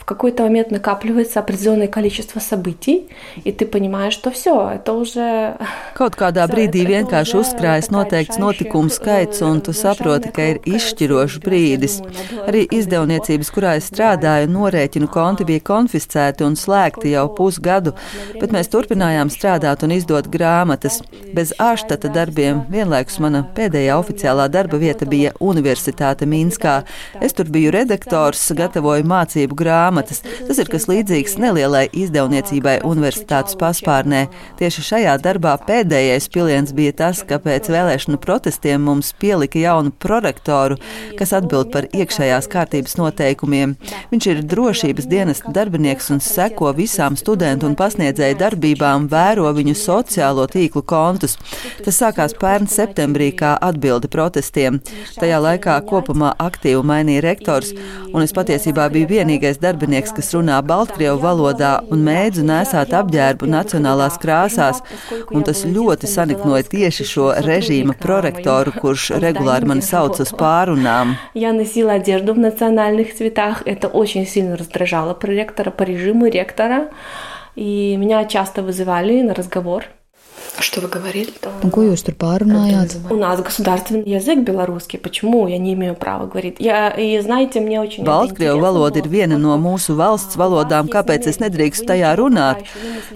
в 0.00 0.04
какой-то 0.04 0.44
момент 0.44 0.70
накапливается 0.70 1.40
определенное 1.40 1.88
количество 1.88 2.38
событий, 2.38 3.08
и 3.42 3.50
ты 3.50 3.66
понимаешь, 3.66 4.12
что 4.12 4.30
все, 4.30 4.70
это 4.76 4.92
уже... 4.92 5.56
Kaut 5.96 6.14
kādā 6.14 6.44
brīdī 6.46 6.84
vienkārši 6.86 7.38
uzkrājas 7.40 7.88
noteikts 7.90 8.38
notikumu 8.38 8.92
skaits, 8.92 9.40
un 9.42 9.62
tu 9.64 9.72
saproti, 9.74 10.30
ka 10.30 10.44
ir 10.52 10.60
izšķirošs 10.68 11.40
brīdis. 11.42 11.96
Arī 12.44 12.66
izdevniecības, 12.76 13.50
kurā 13.50 13.72
es 13.80 13.88
strādāju, 13.90 14.50
norēķinu 14.52 15.08
konti 15.10 15.46
bija 15.48 15.64
konfiscēti 15.66 16.46
un 16.46 16.54
slēgti 16.60 17.14
jau 17.16 17.26
pusgadu, 17.34 17.96
bet 18.36 18.54
mēs 18.54 18.70
turpinājām 18.70 19.32
strādāt 19.32 19.82
un 19.82 19.96
izdot 19.96 20.30
grāmatas. 20.30 21.00
Bez 21.34 21.54
ārštata 21.58 22.12
darbiem 22.14 22.62
vienlaikus 22.70 23.18
mana 23.24 23.42
pēdējā 23.56 23.98
oficiālā 23.98 24.46
darba 24.52 24.78
vieta 24.78 25.08
bija 25.08 25.34
Universitāte 25.40 26.28
Minskā. 26.28 26.82
Es 27.24 27.34
tur 27.34 27.50
biju 27.50 27.72
redaktors, 27.74 28.44
gatavoju 28.54 29.08
mācību 29.08 29.56
grāmatas 29.56 29.89
grāmatas. 29.91 30.21
Tas 30.47 30.59
ir 30.59 30.69
kas 30.71 30.87
līdzīgs 30.87 31.37
nelielai 31.39 31.89
izdevniecībai 31.91 32.81
universitātes 32.87 33.57
paspārnē. 33.59 34.27
Tieši 34.59 34.81
šajā 34.81 35.17
darbā 35.21 35.57
pēdējais 35.67 36.29
piliens 36.31 36.73
bija 36.73 36.93
tas, 36.93 37.23
ka 37.23 37.39
pēc 37.39 37.69
vēlēšanu 37.69 38.19
protestiem 38.21 38.81
mums 38.81 39.13
pielika 39.13 39.59
jaunu 39.59 39.91
prorektoru, 39.91 40.77
kas 41.17 41.33
atbild 41.33 41.71
par 41.71 41.87
iekšējās 41.91 42.47
kārtības 42.51 42.97
noteikumiem. 42.97 43.75
Viņš 44.11 44.27
ir 44.31 44.43
drošības 44.43 45.07
dienesta 45.07 45.51
darbinieks 45.51 46.11
un 46.11 46.21
seko 46.21 46.71
visām 46.73 47.17
studentu 47.17 47.67
un 47.67 47.75
pasniedzēju 47.75 48.39
darbībām, 48.39 49.09
vēro 49.11 49.51
viņu 49.53 49.75
sociālo 49.75 50.47
tīklu 50.47 50.83
kontus. 50.83 51.37
Tas 51.83 51.99
sākās 51.99 52.35
pērn 52.39 52.69
septembrī 52.71 53.31
kā 53.35 53.57
atbilde 53.61 54.07
protestiem. 54.11 54.79
Tajā 55.19 55.41
laikā 55.41 55.79
kopumā 55.87 56.33
aktīvi 56.39 56.83
mainīja 56.85 57.25
rektors, 57.25 57.73
un 58.11 58.23
es 58.23 58.33
patiesībā 58.35 58.87
biju 58.93 59.09
vienīgais 59.11 59.59
darbinieks 59.61 59.80
darbinieks, 59.80 60.12
kas 60.16 60.32
runā 60.36 60.58
Baltkrievu 60.66 61.18
valodā 61.22 61.72
un 61.92 62.04
mēdzu 62.06 62.44
nesāt 62.46 62.94
apģērbu 62.96 63.48
nacionālās 63.50 64.18
krāsās, 64.22 64.82
un 65.30 65.46
tas 65.46 65.64
ļoti 65.64 66.10
saniknoja 66.10 66.68
tieši 66.70 67.08
šo 67.12 67.30
režīma 67.46 67.96
prorektoru, 68.00 68.74
kurš 68.80 69.10
regulāri 69.22 69.70
mani 69.72 69.84
sauc 69.86 70.20
uz 70.22 70.32
pārunām. 70.36 71.16
Я 71.34 71.52
носила 71.52 71.92
одежду 71.92 72.34
в 72.34 72.38
национальных 72.38 73.14
цветах. 73.14 73.62
Это 73.66 73.88
очень 73.88 74.26
сильно 74.26 74.56
раздражало 74.56 75.14
проректора 75.14 75.70
по 75.70 75.82
режиму 75.82 76.26
ректора. 76.26 76.88
И 77.54 77.96
меня 77.96 78.24
часто 78.26 78.62
вызывали 78.62 79.22
на 79.22 79.34
разговор. 79.34 79.84
Что 80.58 80.80
вы 80.80 80.88
говорили? 80.88 81.32
Un 81.62 81.70
ko 81.70 81.82
jūs 81.84 82.02
tur 82.06 82.14
pārunājāt? 82.16 82.94
У 83.12 83.16
нас 83.20 83.40
государственный 83.44 84.08
язык 84.08 84.40
белорусский. 84.40 84.98
Почему 84.98 85.46
я 85.48 85.58
не 85.58 85.74
имею 85.74 85.94
права 85.94 86.26
говорить? 86.26 86.56
Я, 86.58 86.88
и 86.88 87.20
знаете, 87.20 87.60
мне 87.60 87.80
очень 87.80 88.04
Baltkrievu 88.04 88.60
valoda 88.60 88.98
ir 88.98 89.08
viena 89.08 89.36
no 89.36 89.56
mūsu 89.60 89.96
valsts 89.98 90.36
valodām, 90.36 90.88
kāpēc 90.88 91.28
es 91.28 91.40
nedrīkstu 91.42 91.84
tajā 91.90 92.14
runāt. 92.16 92.64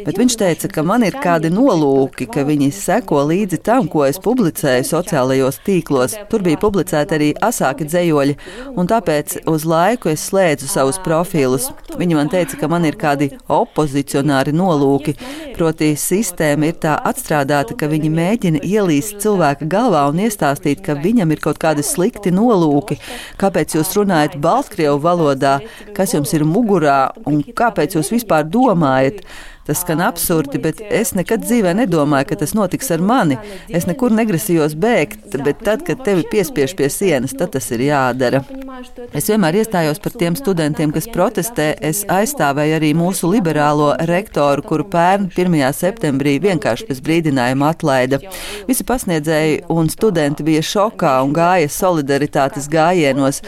Bet 0.04 0.20
viņš 0.20 0.36
teica, 0.36 0.68
ka 0.68 0.84
man 0.84 1.06
ir 1.06 1.16
kādi 1.16 1.48
nolūki, 1.48 2.28
ka 2.28 2.44
viņi 2.44 2.68
seko 2.76 3.24
līdzi 3.32 3.62
tam, 3.64 3.88
ko 3.88 4.04
es 4.04 4.20
publicēju 4.20 4.84
sociālajos 4.90 5.62
tīklos. 5.64 6.18
Tur 6.28 6.44
bija 6.44 6.60
publicēti 6.60 7.16
arī 7.16 7.30
asāki 7.40 7.88
dzējoļi, 7.88 8.36
un 8.76 8.90
tāpēc 8.90 9.40
uz 9.48 9.64
laiku 9.64 10.12
es 10.12 10.28
slēdzu 10.28 10.68
savus 10.68 11.00
profilus. 11.00 11.70
Viņi 11.96 12.20
man 12.20 12.28
teica, 12.28 12.60
ka 12.60 12.68
man 12.68 12.84
ir 12.84 13.00
kādi 13.00 13.32
opozicionāri 13.48 14.52
nolūki, 14.52 15.16
proti 15.56 15.94
sistēma 15.96 16.68
ir 16.68 16.80
tā 16.84 17.00
atstrādāta 17.00 17.23
izstrādāta, 17.25 17.73
ka 17.73 17.89
viņi 17.89 18.11
mēģina 18.13 18.61
ielīst 18.61 19.17
cilvēka 19.23 19.65
galvā 19.65 20.05
un 20.11 20.21
iestāstīt, 20.21 20.83
ka 20.85 20.95
viņam 21.01 21.33
ir 21.33 21.41
kaut 21.41 21.57
kādi 21.57 21.83
slikti 21.83 22.31
nolūki, 22.31 22.99
kāpēc 23.41 23.75
jūs 23.75 23.95
runājat 23.97 24.37
Baltkrievu 24.41 25.01
valodā, 25.01 25.59
kas 25.95 26.13
jums 26.13 26.33
ir 26.33 26.45
mugurā 26.45 27.11
un 27.25 27.41
kāpēc 27.41 27.97
jūs 27.97 28.13
vispār 28.13 28.45
domājat. 28.45 29.25
Tas 29.65 29.79
skan 29.81 29.97
absurdi, 30.05 30.59
bet 30.61 30.77
es 30.93 31.15
nekad 31.17 31.41
dzīvē 31.41 31.71
nedomāju, 31.73 32.27
ka 32.29 32.35
tas 32.43 32.53
notiks 32.53 32.91
ar 32.93 33.01
mani. 33.01 33.39
Es 33.65 33.87
nekur 33.89 34.13
negrasījos 34.13 34.77
bēgt, 34.77 35.39
bet 35.41 35.63
tad, 35.65 35.81
kad 35.87 36.05
tevi 36.05 36.21
piespiež 36.29 36.77
pie 36.77 36.91
sienas, 36.93 37.33
tad 37.33 37.55
tas 37.57 37.71
ir 37.73 37.81
jādara. 37.87 38.43
Es 39.15 39.29
vienmēr 39.29 39.55
iestājos 39.61 40.01
par 40.03 40.11
tiem 40.19 40.35
studentiem, 40.35 40.91
kas 40.91 41.05
protestē. 41.11 41.67
Es 41.79 42.01
aizstāvēju 42.11 42.75
arī 42.75 42.89
mūsu 42.97 43.29
liberālo 43.31 43.93
rektoru, 44.09 44.63
kuru 44.67 44.85
pērn 44.91 45.29
1. 45.31 45.55
septembrī 45.77 46.33
vienkārši 46.43 46.87
bez 46.89 46.99
brīdinājuma 47.05 47.69
atlaida. 47.71 48.19
Visi 48.67 48.83
pasniedzēji 48.87 49.61
un 49.71 49.87
studenti 49.93 50.43
bija 50.47 50.63
šokā 50.65 51.13
un 51.23 51.31
gāja 51.37 51.69
solidaritātes 51.71 52.67
gājienos. 52.71 53.39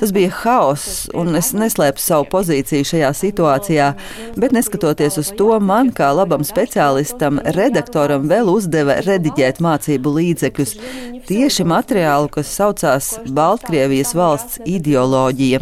Tas 0.00 0.14
bija 0.14 0.32
haoss, 0.40 1.06
un 1.14 1.38
es 1.38 1.52
neslēpu 1.54 2.02
savu 2.02 2.26
pozīciju 2.32 2.88
šajā 2.92 3.12
situācijā, 3.20 3.92
bet 4.34 4.56
neskatoties 4.56 5.20
uz 5.22 5.30
to, 5.38 5.52
man, 5.62 5.92
kā 5.94 6.10
labam 6.16 6.42
speciālistam, 6.48 7.38
redaktoram 7.54 8.26
vēl 8.32 8.50
uzdeva 8.50 8.98
rediģēt 9.06 9.62
mācību 9.62 10.16
līdzekļus, 10.18 10.76
tieši 11.28 11.68
materiālu, 11.70 12.30
kas 12.34 12.50
saucās 12.56 13.12
Baltkrievijas 13.30 14.14
valsts 14.18 14.58
ideoloģija. 14.76 15.60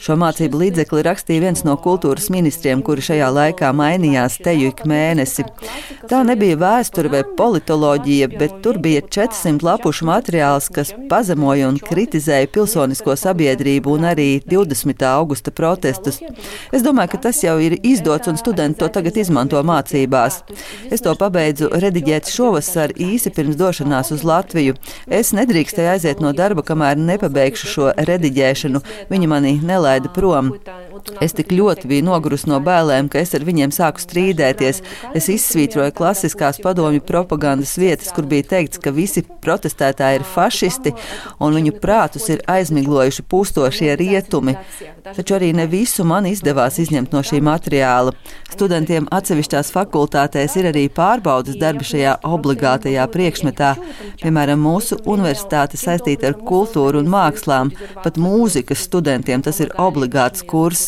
Šo 0.00 0.16
mācību 0.20 0.60
līdzekli 0.60 1.02
rakstīja 1.06 1.44
viens 1.46 1.64
no 1.66 1.76
kultūras 1.80 2.30
ministriem, 2.32 2.82
kuri 2.84 3.04
šajā 3.04 3.30
laikā 3.34 3.70
mainījās 3.76 4.38
teju 4.44 4.70
ik 4.72 4.84
mēnesi. 4.88 5.44
Tā 6.10 6.20
nebija 6.26 6.58
vēsture 6.60 7.10
vai 7.12 7.22
politoloģija, 7.38 8.28
bet 8.38 8.58
tur 8.64 8.78
bija 8.82 9.02
400 9.02 9.64
lapušu 9.64 10.08
materiāls, 10.08 10.68
kas 10.74 10.92
pazemoja 11.10 11.68
un 11.70 11.78
kritizēja 11.82 12.50
pilsonisko 12.54 13.16
sabiedrību 13.18 13.96
un 13.96 14.08
arī 14.12 14.28
20. 14.50 15.04
augusta 15.08 15.52
protestus. 15.54 16.20
Es 16.72 16.84
domāju, 16.84 17.14
ka 17.14 17.22
tas 17.28 17.42
jau 17.44 17.56
ir 17.62 17.78
izdots 17.82 18.30
un 18.30 18.40
studenti 18.40 18.82
to 18.82 18.90
tagad 18.92 19.16
izmanto 19.20 19.60
mācībās. 19.64 20.42
Es 20.92 21.04
to 21.04 21.14
pabeidzu 21.18 21.70
rediģēt 21.72 22.30
šovasar 22.30 22.94
īsi 23.00 23.32
pirms 23.34 23.58
došanās 23.60 24.12
uz 24.14 24.24
Latviju. 24.26 24.76
Es 25.06 25.32
nedrīkstēju 25.36 25.94
aiziet 25.94 26.22
no 26.24 26.34
darba, 26.36 26.64
kamēr 26.66 27.00
nepabeigšu 27.00 27.70
šo 27.74 27.90
rediģēšanu. 27.96 28.43
Viņi 29.10 29.30
mani 29.30 29.54
nelaida 29.62 30.10
prom. 30.14 30.52
Es 31.24 31.34
tik 31.36 31.52
ļoti 31.54 31.88
biju 31.90 32.04
nogurusi 32.06 32.48
no 32.50 32.60
bēlēm, 32.64 33.08
ka 33.10 33.20
es 33.22 33.34
ar 33.36 33.44
viņiem 33.46 33.72
sāku 33.74 34.02
strīdēties. 34.02 34.80
Es 35.16 35.28
izsvītroju 35.32 35.94
klasiskās 35.96 36.60
padomju 36.62 37.02
propagandas 37.06 37.74
vietas, 37.80 38.12
kur 38.14 38.28
bija 38.30 38.46
teikts, 38.54 38.80
ka 38.82 38.92
visi 38.94 39.24
protestētāji 39.44 40.20
ir 40.20 40.26
fašisti 40.28 40.94
un 41.42 41.56
viņu 41.58 41.74
prātus 41.82 42.28
ir 42.32 42.44
aizmiglojuši 42.50 43.26
pūstošie 43.30 43.94
rietumi. 44.00 44.56
Taču 45.04 45.36
arī 45.36 45.50
ne 45.56 45.66
visu 45.70 46.04
man 46.08 46.28
izdevās 46.30 46.78
izņemt 46.80 47.12
no 47.12 47.20
šī 47.26 47.40
materiāla. 47.44 48.14
Studentiem 48.54 49.08
atsevišķās 49.12 49.72
fakultātēs 49.74 50.54
ir 50.60 50.70
arī 50.70 50.84
pārbaudas 50.92 51.58
darbi 51.60 51.86
šajā 51.88 52.14
obligātajā 52.28 53.04
priekšmetā. 53.12 53.72
Piemēram, 54.22 54.62
mūsu 54.64 55.00
universitāte 55.10 55.80
saistīta 55.80 56.30
ar 56.30 56.38
kultūru 56.48 57.02
un 57.02 57.10
mākslām, 57.12 57.72
pat 58.04 58.20
mūzikas 58.20 58.86
studentiem 58.88 59.42
tas 59.44 59.60
ir 59.64 59.74
obligāts 59.80 60.44
kurs. 60.46 60.83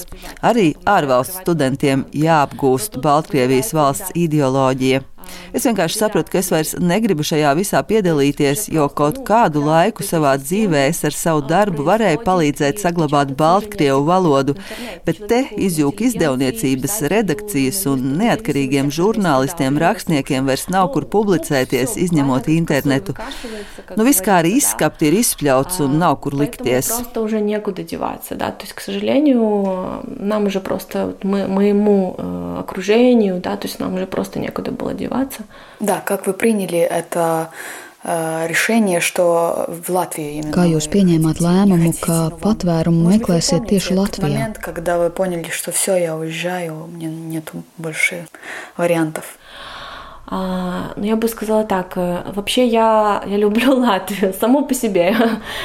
Arī 0.46 0.68
ārvalstu 0.88 1.42
studentiem 1.42 2.04
jāapgūst 2.24 3.00
Baltkrievijas 3.04 3.72
valsts 3.76 4.16
ideoloģija. 4.26 5.02
Es 5.51 5.65
vienkārši 5.67 5.99
sapratu, 5.99 6.31
ka 6.31 6.39
es 6.39 6.49
vairs 6.51 6.71
negribu 6.79 7.25
šajā 7.27 7.51
visā 7.57 7.81
piedalīties, 7.87 8.69
jo 8.71 8.87
kaut 8.95 9.19
kādu 9.27 9.63
laiku 9.65 10.03
savā 10.05 10.33
dzīvē 10.39 10.85
es 10.87 11.01
ar 11.07 11.15
savu 11.15 11.43
darbu 11.47 11.83
varēju 11.87 12.21
palīdzēt 12.23 12.79
saglabāt 12.81 13.33
Baltkrievu 13.39 14.05
valodu, 14.07 14.55
bet 15.07 15.19
te 15.31 15.41
izjūka 15.67 16.07
izdevniecības, 16.07 16.95
redakcijas 17.11 17.81
un 17.91 18.13
neatkarīgiem 18.21 18.91
žurnālistiem, 18.95 19.79
rakstniekiem 19.81 20.47
vairs 20.47 20.67
nav 20.71 20.91
kur 20.95 21.07
publicēties, 21.11 21.97
izņemot 22.05 22.47
internetu. 22.55 23.17
Nu, 23.97 24.07
viss 24.07 24.23
kā 24.23 24.39
arī 24.39 24.55
izskapt 24.61 25.03
ir 25.03 25.19
izspļauts 25.19 25.83
un 25.83 25.99
nav 25.99 26.19
kur 26.23 26.37
likties. 26.39 26.91
Да? 28.31 28.51
То 28.51 28.63
есть, 28.63 28.73
к 28.73 28.79
сожалению, 28.79 30.01
нам 30.03 30.45
уже 30.45 30.59
просто, 30.59 31.15
мы, 31.23 31.47
моему 31.47 32.15
э, 32.17 32.57
окружению, 32.59 33.39
да, 33.41 33.57
то 33.57 33.67
есть 33.67 33.79
нам 33.79 33.95
уже 33.95 34.07
просто 34.07 34.39
некуда 34.39 34.71
было 34.71 34.93
деваться 34.93 35.14
развиваться. 35.15 35.43
Да, 35.79 36.01
как 36.01 36.27
вы 36.27 36.33
приняли 36.33 36.79
это 36.79 37.49
э, 38.03 38.47
решение, 38.47 38.99
что 38.99 39.65
в 39.67 39.89
Латвии 39.89 40.39
именно. 40.39 40.53
Kā 40.53 40.65
jūs 40.69 40.87
pieņēmāt 40.91 41.41
lēmumu, 41.41 41.93
ka 41.99 42.31
patvērumu 42.41 43.09
meklēsiet 43.15 43.67
tieši 43.69 43.97
Latvijā? 43.97 44.29
Момент, 44.29 44.57
когда 44.57 44.97
вы 44.97 45.09
поняли, 45.09 45.49
что 45.49 45.71
все, 45.71 45.95
я 45.97 46.15
уезжаю, 46.15 46.83
у 46.85 46.87
меня 46.87 47.09
нет 47.09 47.51
больше 47.77 48.27
вариантов. 48.77 49.37
А, 50.33 50.93
ну, 50.95 51.03
я 51.03 51.17
бы 51.17 51.27
сказала 51.27 51.65
так, 51.65 51.97
э, 51.97 52.23
вообще 52.33 52.65
я, 52.65 53.21
я 53.27 53.35
люблю 53.35 53.75
Латвiju 53.75 54.33
само 54.39 54.63
по 54.63 54.73
себе. 54.73 55.13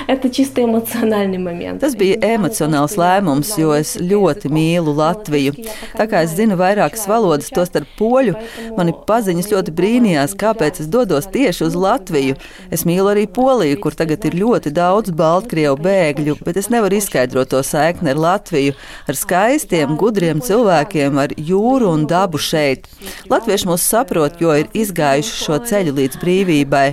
Это 0.09 0.29
чисто 0.29 0.61
эмоциональный 0.65 1.39
момент. 1.39 1.81
Tas 1.81 1.95
bija 1.95 2.17
emocionāls 2.19 2.97
lēmums, 2.99 3.53
jo 3.61 3.71
es 3.71 3.95
ļoti 3.95 4.51
mīlu 4.51 4.91
Latviju. 4.91 5.53
Tā 5.95 6.09
kā 6.11 6.25
es 6.27 6.35
zinu 6.35 6.57
vairākas 6.59 7.07
valodas, 7.07 7.47
to 7.55 7.63
starp 7.63 7.87
poļu, 7.95 8.35
mani 8.75 8.91
paziņas 9.07 9.53
ļoti 9.53 9.71
brīnījās, 9.71 10.35
kāpēc 10.35 10.83
es 10.83 10.91
dodos 10.91 11.31
tieši 11.31 11.69
uz 11.69 11.79
Latviju. 11.79 12.35
Es 12.69 12.83
mīlu 12.83 13.07
arī 13.15 13.29
Poliju, 13.31 13.79
kur 13.79 13.95
tagad 13.95 14.27
ir 14.27 14.35
ļoti 14.35 14.75
daudz 14.75 15.15
Baltkrievu 15.15 15.79
bēgļu, 15.79 16.41
bet 16.43 16.59
es 16.59 16.73
nevaru 16.75 16.99
izskaidrot 16.99 17.55
to 17.55 17.63
saikni 17.63 18.17
ar 18.17 18.19
Latviju, 18.19 18.75
ar 19.07 19.15
skaistiem, 19.15 19.95
gudriem 19.95 20.43
cilvēkiem, 20.43 21.23
ar 21.23 21.39
jūru 21.39 21.95
un 21.95 22.11
dabu 22.11 22.43
šeit. 22.43 22.91
Latvieši 23.31 23.71
mūs 23.71 23.87
saprot, 23.87 24.43
jo 24.43 24.50
jo 24.52 24.64
ir 24.64 24.70
izgājuši 24.84 25.38
šo 25.46 25.60
ceļu 25.68 25.94
līdz 25.98 26.20
brīvībai. 26.22 26.86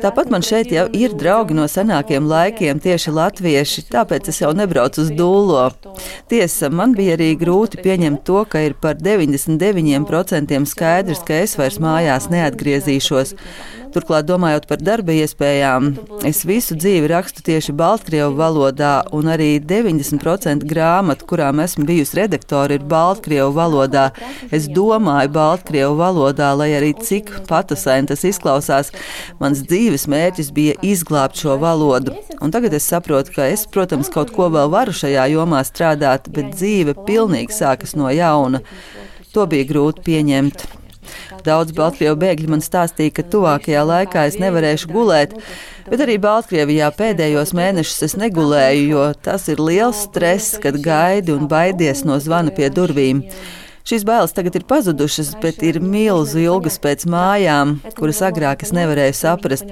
Tāpat 0.00 0.30
man 0.32 0.44
šeit 0.44 0.72
jau 0.74 0.86
ir 0.96 1.14
draugi 1.18 1.56
no 1.56 1.66
senākiem 1.70 2.26
laikiem, 2.28 2.80
tieši 2.82 3.14
latvieši, 3.14 3.86
tāpēc 3.92 4.30
es 4.32 4.42
jau 4.42 4.52
nebraucu 4.56 5.04
uz 5.04 5.12
dūlo. 5.16 5.68
Tiesa, 6.30 6.70
man 6.70 6.96
bija 6.98 7.16
arī 7.16 7.32
grūti 7.38 7.80
pieņemt 7.84 8.24
to, 8.26 8.42
ka 8.50 8.64
ir 8.66 8.76
par 8.82 8.98
99% 9.00 10.66
skaidrs, 10.72 11.24
ka 11.26 11.40
es 11.46 11.56
vairs 11.60 11.80
mājās 11.82 12.30
neatgriezīšos. 12.32 13.36
Turklāt, 13.94 14.26
domājot 14.28 14.66
par 14.68 14.80
darba 14.82 15.14
iespējām, 15.14 15.92
es 16.26 16.42
visu 16.48 16.76
dzīvi 16.78 17.10
rakstu 17.12 17.44
tieši 17.46 17.74
Baltkrievu 17.76 18.34
valodā, 18.38 18.92
un 19.14 19.30
arī 19.32 19.56
90% 19.62 20.66
grāmatu, 20.68 21.26
kurām 21.30 21.62
esmu 21.64 21.86
bijusi 21.88 22.18
redaktore, 22.20 22.78
ir 22.78 22.86
Baltkrievu 22.90 23.52
valodā. 23.56 24.08
Es 24.54 24.68
domāju 24.68 25.32
Baltkrievu 25.36 25.96
valodā, 26.00 26.52
lai 26.58 26.70
arī 26.78 26.92
cik 26.98 27.32
patasaini 27.50 28.10
tas 28.12 28.24
izklausās, 28.28 28.92
mans 29.42 29.62
dzīves 29.66 30.08
mērķis 30.10 30.52
bija 30.56 30.78
izglābt 30.86 31.38
šo 31.40 31.58
valodu. 31.62 32.16
Un 32.40 32.54
tagad 32.54 32.74
es 32.76 32.88
saprotu, 32.88 33.34
ka 33.36 33.50
es, 33.52 33.66
protams, 33.70 34.10
kaut 34.12 34.32
ko 34.36 34.50
vēl 34.52 34.72
varu 34.72 34.94
šajā 34.96 35.28
jomā 35.34 35.62
strādāt, 35.66 36.30
bet 36.32 36.54
dzīve 36.56 36.96
pilnīgi 37.06 37.54
sākas 37.54 37.96
no 37.98 38.10
jauna. 38.12 38.62
To 39.34 39.44
bija 39.50 39.68
grūti 39.68 40.04
pieņemt. 40.06 40.66
Daudz 41.46 41.74
Baltkrievu 41.76 42.16
bēgļi 42.22 42.50
man 42.52 42.64
stāstīja, 42.64 43.14
ka 43.18 43.26
tuvākajā 43.32 43.84
laikā 43.86 44.26
es 44.30 44.38
nevarēšu 44.42 44.90
gulēt, 44.92 45.36
bet 45.90 46.02
arī 46.04 46.16
Baltkrievijā 46.22 46.90
pēdējos 46.96 47.54
mēnešus 47.56 48.08
es 48.08 48.16
negulēju, 48.20 48.88
jo 48.94 49.04
tas 49.26 49.46
ir 49.52 49.62
liels 49.62 50.06
stress, 50.08 50.58
kad 50.62 50.80
gaidi 50.82 51.34
un 51.36 51.46
baidies 51.50 52.04
no 52.08 52.18
zvana 52.22 52.54
pie 52.54 52.70
durvīm. 52.72 53.22
Šīs 53.85 54.03
bailes 54.05 54.33
tagad 54.37 54.55
ir 54.55 54.63
pazudušas, 54.69 55.31
bet 55.41 55.63
ir 55.65 55.79
milzu 55.81 56.37
ilgas 56.43 56.77
pēc 56.79 57.07
mājām, 57.09 57.79
kuras 57.97 58.21
agrāk 58.21 58.61
es 58.61 58.71
nevarēju 58.77 59.15
saprast. 59.17 59.71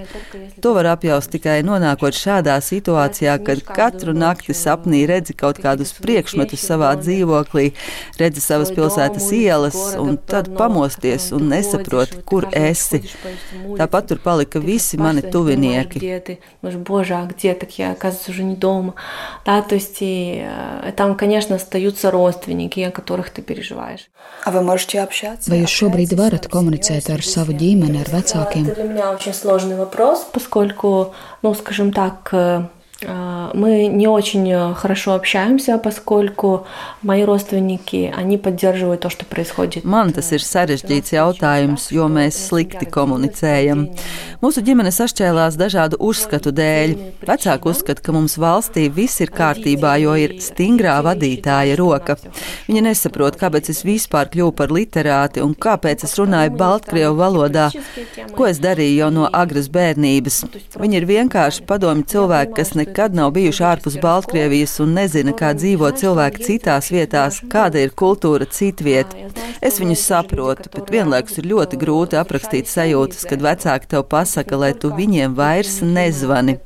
To 0.66 0.74
var 0.74 0.90
apjaust 0.96 1.30
tikai 1.30 1.60
nonākot 1.64 2.18
šādā 2.18 2.56
situācijā, 2.66 3.36
kad 3.46 3.62
katru 3.68 4.16
nakti 4.18 4.56
sapnī 4.58 5.04
redzi 5.10 5.36
kaut 5.38 5.62
kādus 5.62 5.94
priekšmetus 6.02 6.66
savā 6.72 6.96
dzīvoklī, 7.00 7.68
redzi 8.20 8.44
savas 8.44 8.74
pilsētas 8.74 9.30
ielas, 9.38 9.78
un 10.02 10.18
tad 10.18 10.50
pamosties 10.58 11.30
un 11.38 11.46
nesaproti, 11.54 12.24
kur 12.26 12.50
esi. 12.50 13.04
Tāpat 13.78 14.10
tur 14.10 14.24
palika 14.26 14.60
visi 14.64 14.98
mani 14.98 15.22
tuvinieki. 15.22 16.02
Боже, 16.62 17.14
а 17.16 17.26
где 17.26 17.54
так 17.54 17.78
я, 17.78 17.92
оказывается, 17.92 18.32
уже 18.32 18.44
не 18.44 18.56
дома. 18.56 18.96
Да, 19.46 19.62
то 19.62 19.76
есть 19.76 19.98
и, 20.02 20.46
там, 20.96 21.16
конечно, 21.16 21.56
остаются 21.56 22.12
родственники, 22.12 22.80
о 22.82 22.92
которых 22.92 23.30
ты 23.30 23.42
переживаешь. 23.42 24.03
Vai 25.49 25.61
jūs 25.63 25.75
šobrīd 25.81 26.15
varat 26.19 26.49
komunicēt 26.53 27.09
ar 27.15 27.25
savu 27.25 27.57
ģimeni, 27.57 28.01
ar 28.03 28.11
vecākiem? 28.13 28.69
Для 33.04 33.10
меня 33.10 33.12
очень 33.12 33.16
сложный 33.16 33.48
вопрос, 33.48 33.50
поскольку, 33.50 33.50
ну, 33.50 33.50
скажем 33.50 33.50
так, 33.50 33.50
Мы 33.54 33.88
не 33.88 34.08
очень 34.08 34.76
хорошо 34.76 35.14
общаемся, 35.14 35.78
поскольку 35.78 36.68
мои 37.02 37.24
родственники, 37.24 38.14
они 38.16 38.38
поддерживают 38.38 39.02
то, 39.02 39.10
что 39.10 39.26
происходит. 39.26 39.86
Man 39.86 40.12
tas 40.12 40.32
ir 40.36 40.44
sarežģīts 40.44 41.14
jautājums, 41.16 41.90
jo 41.92 42.10
mēs 42.12 42.36
slikti 42.50 42.86
komunicējam. 42.86 43.86
Mūsu 44.44 44.64
ģimene 44.66 44.92
sašķēlās 44.92 45.56
dažādu 45.60 46.00
uzskatu 46.00 46.52
dēļ. 46.52 46.96
Vecāki 47.28 47.70
uzskata, 47.72 48.04
ka 48.04 48.16
mums 48.16 48.38
valstī 48.38 48.90
viss 48.92 49.22
ir 49.24 49.32
kārtībā, 49.32 49.96
jo 50.04 50.16
ir 50.20 50.36
stingrā 50.44 51.00
vadītāja 51.06 51.78
roka. 51.80 52.18
Viņi 52.68 52.84
nesaprot, 52.90 53.40
kāpēc 53.40 53.72
es 53.72 53.84
vispār 53.88 54.30
kļuvu 54.32 54.56
par 54.60 54.76
literāti 54.76 55.44
un 55.44 55.56
kāpēc 55.56 56.04
es 56.04 56.18
runāju 56.20 56.56
Baltkrievu 56.60 57.16
valodā, 57.16 57.70
ko 58.36 58.50
es 58.50 58.60
darīju 58.60 59.06
jau 59.06 59.10
no 59.22 59.30
agras 59.32 59.72
bērnības. 59.72 60.44
Viņi 60.80 61.00
ir 61.00 61.10
vienkārši 61.10 61.66
padomi 61.70 62.04
cilvēki, 62.04 62.56
kas 62.60 62.76
nekad 62.76 62.90
nekad 62.95 63.15
nav 63.15 63.31
bijuši 63.35 63.63
ārpus 63.67 63.97
Baltkrievijas 64.03 64.77
un 64.81 64.93
nezina, 64.95 65.33
kā 65.35 65.49
dzīvo 65.59 65.89
cilvēki 65.99 66.45
citās 66.47 66.93
vietās, 66.95 67.41
kāda 67.51 67.81
ir 67.83 67.91
kultūra 67.91 68.47
citvieta. 68.47 69.33
Es 69.59 69.81
viņus 69.83 70.05
saprotu, 70.13 70.71
bet 70.71 70.93
vienlaikus 70.95 71.41
ir 71.43 71.49
ļoti 71.51 71.81
grūti 71.81 72.21
aprakstīt 72.21 72.71
sajūtas, 72.71 73.27
kad 73.27 73.43
vecāki 73.43 73.91
tev 73.97 74.07
pasaka, 74.15 74.61
lai 74.63 74.71
tu 74.79 74.93
viņiem 74.95 75.35
vairs 75.35 75.81
nezvani. 75.83 76.61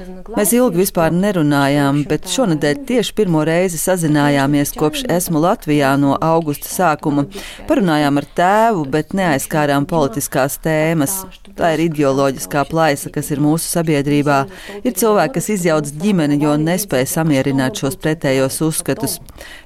Mēs 0.00 0.52
ilgi 0.56 0.80
vispār 0.80 1.12
nerunājām, 1.12 2.04
bet 2.08 2.28
šonadēļ 2.30 2.78
tieši 2.88 3.14
pirmo 3.18 3.42
reizi 3.44 3.76
sazinājāmies 3.80 4.72
kopš 4.78 5.02
esmu 5.12 5.42
Latvijā 5.42 5.90
no 6.00 6.14
augusta 6.24 6.70
sākuma. 6.70 7.26
Parunājām 7.68 8.20
ar 8.20 8.26
tēvu, 8.38 8.84
bet 8.94 9.12
neaizskārām 9.16 9.84
politiskās 9.90 10.56
tēmas. 10.64 11.18
Tā 11.58 11.74
ir 11.74 11.84
ideoloģiskā 11.88 12.62
plaisa, 12.70 13.10
kas 13.12 13.28
ir 13.34 13.42
mūsu 13.44 13.66
sabiedrībā. 13.68 14.38
Ir 14.80 14.96
cilvēki, 14.96 15.34
kas 15.36 15.50
izjauc 15.56 15.90
ģimeni, 16.00 16.38
jo 16.44 16.54
nespēja 16.60 17.10
samierināt 17.18 17.82
šos 17.82 17.98
pretējos 18.00 18.60
uzskatus. 18.64 19.18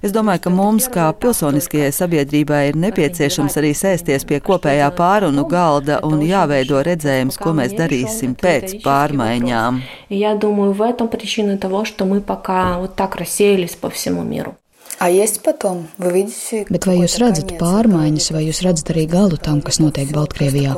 Es 0.02 0.14
domāju, 0.14 0.46
ka 0.46 0.54
mums, 0.54 0.88
kā 0.90 1.10
pilsoniskajai 1.20 1.92
sabiedrībai, 1.94 2.62
ir 2.72 2.80
nepieciešams 2.88 3.60
arī 3.60 3.74
sēsties 3.78 4.26
pie 4.26 4.40
kopējā 4.42 4.90
pārunu 4.98 5.46
galda 5.50 6.00
un 6.06 6.24
jāveido 6.26 6.82
redzējums, 6.86 7.38
ko 7.38 7.54
mēs 7.60 7.76
darīsim 7.78 8.34
pēc 8.40 8.80
pārmaiņām. 8.84 9.82
Я 10.24 10.34
думаю, 10.34 10.72
в 10.72 10.80
этом 10.80 11.08
причина 11.08 11.58
того, 11.58 11.84
что 11.84 12.06
мы 12.06 12.22
пока 12.22 12.78
вот 12.78 12.96
так 12.96 13.16
рассеялись 13.16 13.74
по 13.76 13.90
всему 13.90 14.22
миру. 14.22 14.56
А 14.98 15.10
есть 15.10 15.42
потом, 15.42 15.88
вы 15.98 16.12
видите, 16.12 16.64
Bet 16.70 16.86
vai 16.88 16.96
jūs 17.02 17.18
redzat 17.20 17.52
pārmaiņas, 17.60 18.30
vai 18.32 18.44
jūs 18.46 18.62
redzat 18.64 18.94
arī 18.94 19.04
galu 19.10 19.36
tam, 19.36 19.60
kas 19.60 19.82
notiek 19.84 20.08
Baltkrievijā? 20.16 20.72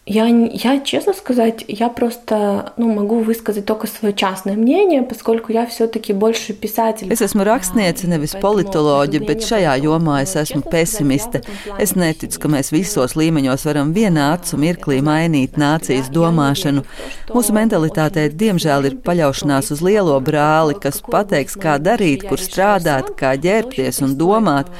Я, 0.08 0.28
я, 0.28 0.78
честно 0.84 1.12
сказать, 1.14 1.64
я 1.66 1.88
просто 1.88 2.72
ну, 2.76 2.94
могу 2.94 3.18
высказать 3.18 3.66
только 3.66 3.88
свое 3.88 4.14
частное 4.14 4.54
мнение, 4.54 5.02
поскольку 5.02 5.50
я 5.50 5.66
все-таки 5.66 6.12
больше 6.12 6.52
писатель. 6.52 7.08
Es 7.10 7.20
esmu 7.20 7.42
rakstniece, 7.42 8.06
nevis 8.06 8.36
politoloģe, 8.38 9.18
bet 9.26 9.42
šajā 9.42 9.72
jomā 9.82 10.20
es 10.22 10.36
esmu 10.38 10.62
pesimiste. 10.62 11.40
Es 11.82 11.96
neticu, 11.98 12.38
ka 12.38 12.46
mēs 12.46 12.70
visos 12.70 13.16
līmeņos 13.18 13.66
varam 13.66 13.90
vienā 13.90 14.28
acu 14.36 14.60
mirklī 14.62 15.00
mainīt 15.02 15.58
nācijas 15.58 16.06
domāšanu. 16.14 16.84
Mūsu 17.34 17.56
mentalitātē, 17.58 18.28
diemžēl, 18.30 18.86
ir 18.86 19.00
paļaušanās 19.02 19.72
uz 19.74 19.82
lielo 19.82 20.20
brāli, 20.22 20.78
kas 20.78 21.02
pateiks, 21.02 21.58
kā 21.58 21.80
darīt, 21.82 22.28
kur 22.30 22.38
strādāt, 22.38 23.10
kā 23.18 23.34
ģērbties 23.34 24.04
un 24.06 24.14
domāt. 24.14 24.70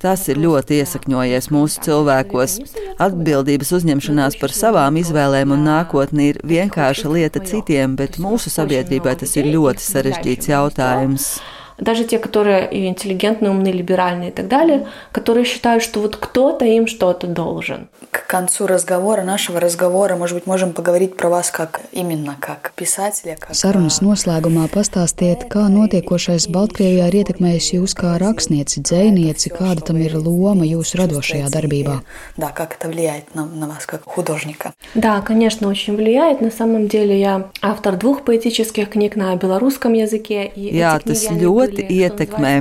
Tas 0.00 0.26
ir 0.28 0.38
ļoti 0.42 0.80
iesakņojies 0.82 1.50
mūsu 1.54 1.82
cilvēkos. 1.86 2.56
Atbildības 3.00 3.72
uzņemšanās 3.78 4.36
par 4.40 4.52
savām 4.52 5.00
izvēlēm 5.00 5.54
un 5.56 5.64
nākotni 5.66 6.32
ir 6.32 6.40
vienkārša 6.44 7.12
lieta 7.12 7.40
citiem, 7.40 7.96
bet 7.96 8.20
mūsu 8.20 8.52
sabiedrībai 8.52 9.16
tas 9.22 9.36
ir 9.40 9.48
ļoti 9.56 9.86
sarežģīts 9.90 10.52
jautājums. 10.52 11.36
даже 11.78 12.04
те, 12.04 12.18
которые 12.18 12.68
и 12.70 12.86
интеллигентные, 12.86 13.50
умные, 13.50 13.72
либеральные 13.72 14.30
и 14.30 14.32
так 14.32 14.48
далее, 14.48 14.86
которые 15.12 15.44
считают, 15.44 15.82
что 15.82 16.00
вот 16.00 16.16
кто-то 16.16 16.64
им 16.64 16.86
что-то 16.86 17.26
должен. 17.26 17.88
К 18.30 18.30
концу 18.30 18.66
разговора, 18.66 19.22
нашего 19.22 19.60
разговора, 19.60 20.16
может 20.16 20.34
быть, 20.34 20.46
можем 20.46 20.72
поговорить 20.72 21.16
про 21.16 21.28
вас 21.28 21.50
как 21.50 21.80
именно 21.92 22.36
как 22.40 22.72
писателя. 22.74 23.36
Как... 23.38 23.54
Sarunas 23.54 24.00
noslēgumā 24.02 24.66
pastāstiet, 24.72 25.46
kā 25.52 25.68
notiekošais 25.70 26.48
Baltkrievijā 26.50 27.06
ir 27.10 27.18
ietekmējis 27.22 27.72
jūs 27.76 27.94
kā 27.96 28.16
rakstnieci, 28.18 28.82
dzēnieci, 28.82 29.52
kāda 29.54 29.86
tam 29.86 30.00
ir 30.02 30.16
loma 30.18 30.66
jūsu 30.66 30.98
radošajā 31.02 31.48
darbībā. 31.52 32.00
Да, 32.36 32.50
как 32.50 32.74
это 32.74 32.88
влияет 32.88 33.34
на, 33.34 33.46
на 33.46 33.68
вас 33.68 33.86
как 33.86 34.02
художника? 34.04 34.72
Да, 34.94 35.20
конечно, 35.20 35.68
очень 35.68 35.96
влияет. 35.96 36.40
На 36.40 36.50
самом 36.50 36.88
деле 36.88 37.18
я 37.20 37.50
автор 37.62 37.96
двух 37.96 38.24
поэтических 38.24 38.90
книг 38.90 39.16
на 39.16 39.34
белорусском 39.36 39.92
языке. 39.92 40.50
И 40.54 40.74
Jā, 40.76 40.98
tas 40.98 41.26
ļoti 41.30 41.66
ļoti 41.76 41.86
ietekmē. 41.90 42.54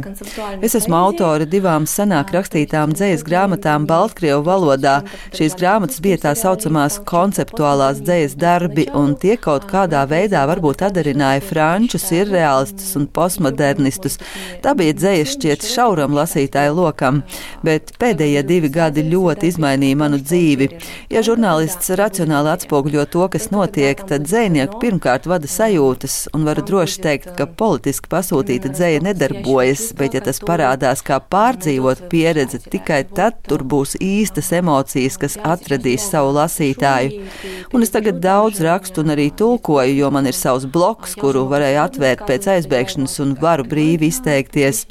Es 0.63 0.75
esmu 0.77 0.95
autore 0.97 1.47
divām 1.49 1.85
senāk 1.89 2.33
rakstītām 2.35 2.93
dzējas 2.95 3.23
grāmatām 3.25 3.87
Baltkrievu 3.89 4.43
valodā. 4.45 5.03
Šīs 5.35 5.57
grāmatas 5.60 6.02
bija 6.04 6.18
tā 6.24 6.34
saucamās 6.36 6.98
konceptuālās 7.08 8.02
dzējas 8.04 8.34
darbi, 8.40 8.84
un 8.96 9.14
tie 9.16 9.38
kaut 9.40 9.64
kādā 9.70 10.02
veidā 10.10 10.42
varbūt 10.50 10.84
atdarināja 10.90 11.40
frančus, 11.46 12.10
irreālistus 12.12 12.92
un 12.98 13.06
postmodernistus. 13.08 14.18
Tā 14.60 14.74
bija 14.76 14.98
dzējas 14.98 15.34
šķiet 15.38 15.64
šauram 15.70 16.18
lasītāju 16.18 16.76
lokam, 16.76 17.22
bet 17.64 17.94
pēdējie 18.02 18.44
divi 18.44 18.72
gadi 18.74 19.06
ļoti 19.08 19.48
izmainīja 19.54 20.00
manu 20.02 20.20
dzīvi. 20.20 20.68
Ja 21.14 21.24
žurnālists 21.24 21.94
racionāli 21.96 22.52
atspoguļo 22.52 23.08
to, 23.14 23.24
kas 23.32 23.48
notiek, 23.54 24.04
tad 24.04 24.28
dzējnieku 24.28 24.82
pirmkārt 24.84 25.30
vada 25.30 25.48
sajūtas, 25.48 26.26
un 26.36 26.44
varu 26.50 26.66
droši 26.68 27.02
teikt, 27.08 27.32
ka 27.40 27.48
politiski 27.48 28.12
pasūtīta 28.12 28.74
pieeja 28.90 29.02
nedarbojas, 29.04 29.92
bet 29.94 30.14
ja 30.14 30.20
tas 30.24 30.40
parādās 30.42 31.02
kā 31.06 31.20
pārdzīvot 31.30 32.08
pieredze, 32.10 32.58
tikai 32.58 33.04
tad 33.14 33.38
tur 33.46 33.62
būs 33.62 33.96
īstas 34.02 34.50
emocijas, 34.56 35.18
kas 35.20 35.36
atradīs 35.49 36.05
savu 36.11 36.35
lasītāju. 36.37 37.25
Un 37.73 37.85
es 37.85 37.93
tagad 37.93 38.21
daudz 38.23 38.61
rakstu 38.63 39.01
un 39.01 39.15
arī 39.15 39.31
tulkoju, 39.33 39.97
jo 39.97 40.11
man 40.13 40.29
ir 40.29 40.37
savs 40.37 40.67
bloks, 40.69 41.17
kuru 41.19 41.47
varēju 41.51 41.81
atvērt 41.87 42.27
pēc 42.29 42.51
aizbēgšanas 42.57 43.17
un 43.25 43.33
varu 43.41 43.65
brīvi 43.67 44.13
izteikties. 44.13 44.85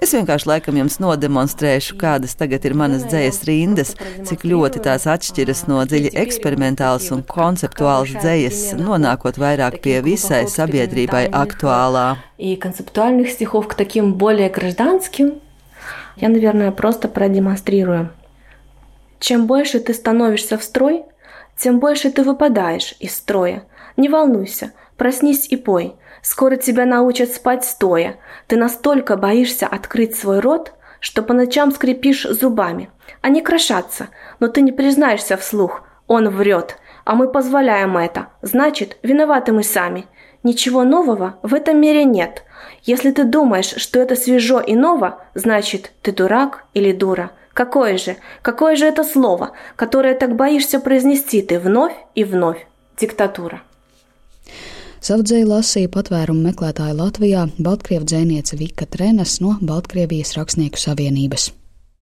Es 0.00 0.14
vienkārši 0.16 0.48
laikam 0.48 0.78
jums 0.78 0.94
nodemonstrēšu, 1.02 1.98
kādas 2.00 2.32
tagad 2.40 2.64
ir 2.64 2.72
manas 2.72 3.02
dzējas 3.04 3.40
rindas, 3.44 3.90
cik 4.24 4.46
ļoti 4.48 4.80
tās 4.86 5.04
atšķiras 5.12 5.66
no 5.68 5.82
dziļi 5.84 6.14
eksperimentālas 6.22 7.10
un 7.12 7.20
konceptuālas 7.28 8.14
dzējas, 8.16 8.62
nonākot 8.80 9.36
vairāk 9.42 9.76
pie 9.84 9.98
visai 10.06 10.46
sabiedrībai 10.48 11.26
aktuālā. 11.28 12.16
И 12.38 12.56
концептуальных 12.56 13.28
стихов 13.28 13.68
к 13.68 13.74
таким 13.74 14.14
более 14.14 14.48
гражданским 14.48 15.34
я, 16.16 16.30
наверное, 16.30 16.70
просто 16.70 17.06
продемонстрирую. 17.08 18.08
Чем 19.19 19.47
больше 19.47 19.79
ты 19.79 19.93
становишься 19.93 20.57
в 20.57 20.63
строй, 20.63 21.05
тем 21.57 21.79
больше 21.79 22.11
ты 22.11 22.23
выпадаешь 22.23 22.95
из 22.99 23.15
строя. 23.15 23.63
Не 23.97 24.09
волнуйся, 24.09 24.73
проснись 24.97 25.47
и 25.49 25.55
пой– 25.55 25.95
Скоро 26.25 26.55
тебя 26.55 26.85
научат 26.85 27.29
спать 27.29 27.63
стоя. 27.63 28.17
Ты 28.47 28.55
настолько 28.55 29.15
боишься 29.15 29.67
открыть 29.67 30.17
свой 30.17 30.39
рот, 30.39 30.73
что 30.99 31.21
по 31.21 31.33
ночам 31.33 31.71
скрипишь 31.71 32.23
зубами. 32.23 32.89
Они 33.21 33.43
крошатся, 33.43 34.07
но 34.39 34.47
ты 34.47 34.61
не 34.61 34.71
признаешься 34.71 35.37
вслух. 35.37 35.83
Он 36.07 36.29
врет, 36.29 36.77
а 37.03 37.13
мы 37.13 37.31
позволяем 37.31 37.95
это. 37.95 38.29
Значит, 38.41 38.97
виноваты 39.03 39.53
мы 39.53 39.61
сами. 39.61 40.07
Ничего 40.41 40.83
нового 40.83 41.37
в 41.43 41.53
этом 41.53 41.79
мире 41.79 42.05
нет. 42.05 42.43
Если 42.81 43.11
ты 43.11 43.23
думаешь, 43.23 43.75
что 43.77 43.99
это 43.99 44.15
свежо 44.15 44.59
и 44.59 44.73
ново, 44.73 45.23
значит, 45.35 45.91
ты 46.01 46.11
дурак 46.11 46.63
или 46.73 46.91
дура. 46.91 47.33
Какое 47.54 47.98
же, 47.98 48.16
какое 48.42 48.76
же 48.76 48.86
это 48.86 49.04
слово, 49.04 49.52
которое 49.76 50.14
так 50.14 50.36
боишься 50.36 50.80
произнести 50.80 51.42
ты 51.42 51.58
вновь 51.58 51.94
и 52.14 52.24
вновь? 52.24 52.66
Диктатура. 52.98 53.62
Savu 55.00 55.24
dzēju 55.24 55.46
lasīja 55.48 55.88
patvērumu 55.94 56.42
meklētāja 56.50 56.92
Latvijā 56.92 57.46
Baltkrievu 57.56 58.04
dzēniece 58.04 58.58
Vika 58.60 58.84
Trenes 58.84 59.38
no 59.40 59.54
Baltkrievijas 59.64 60.34
Rakstnieku 60.36 60.76
savienības. 60.76 61.46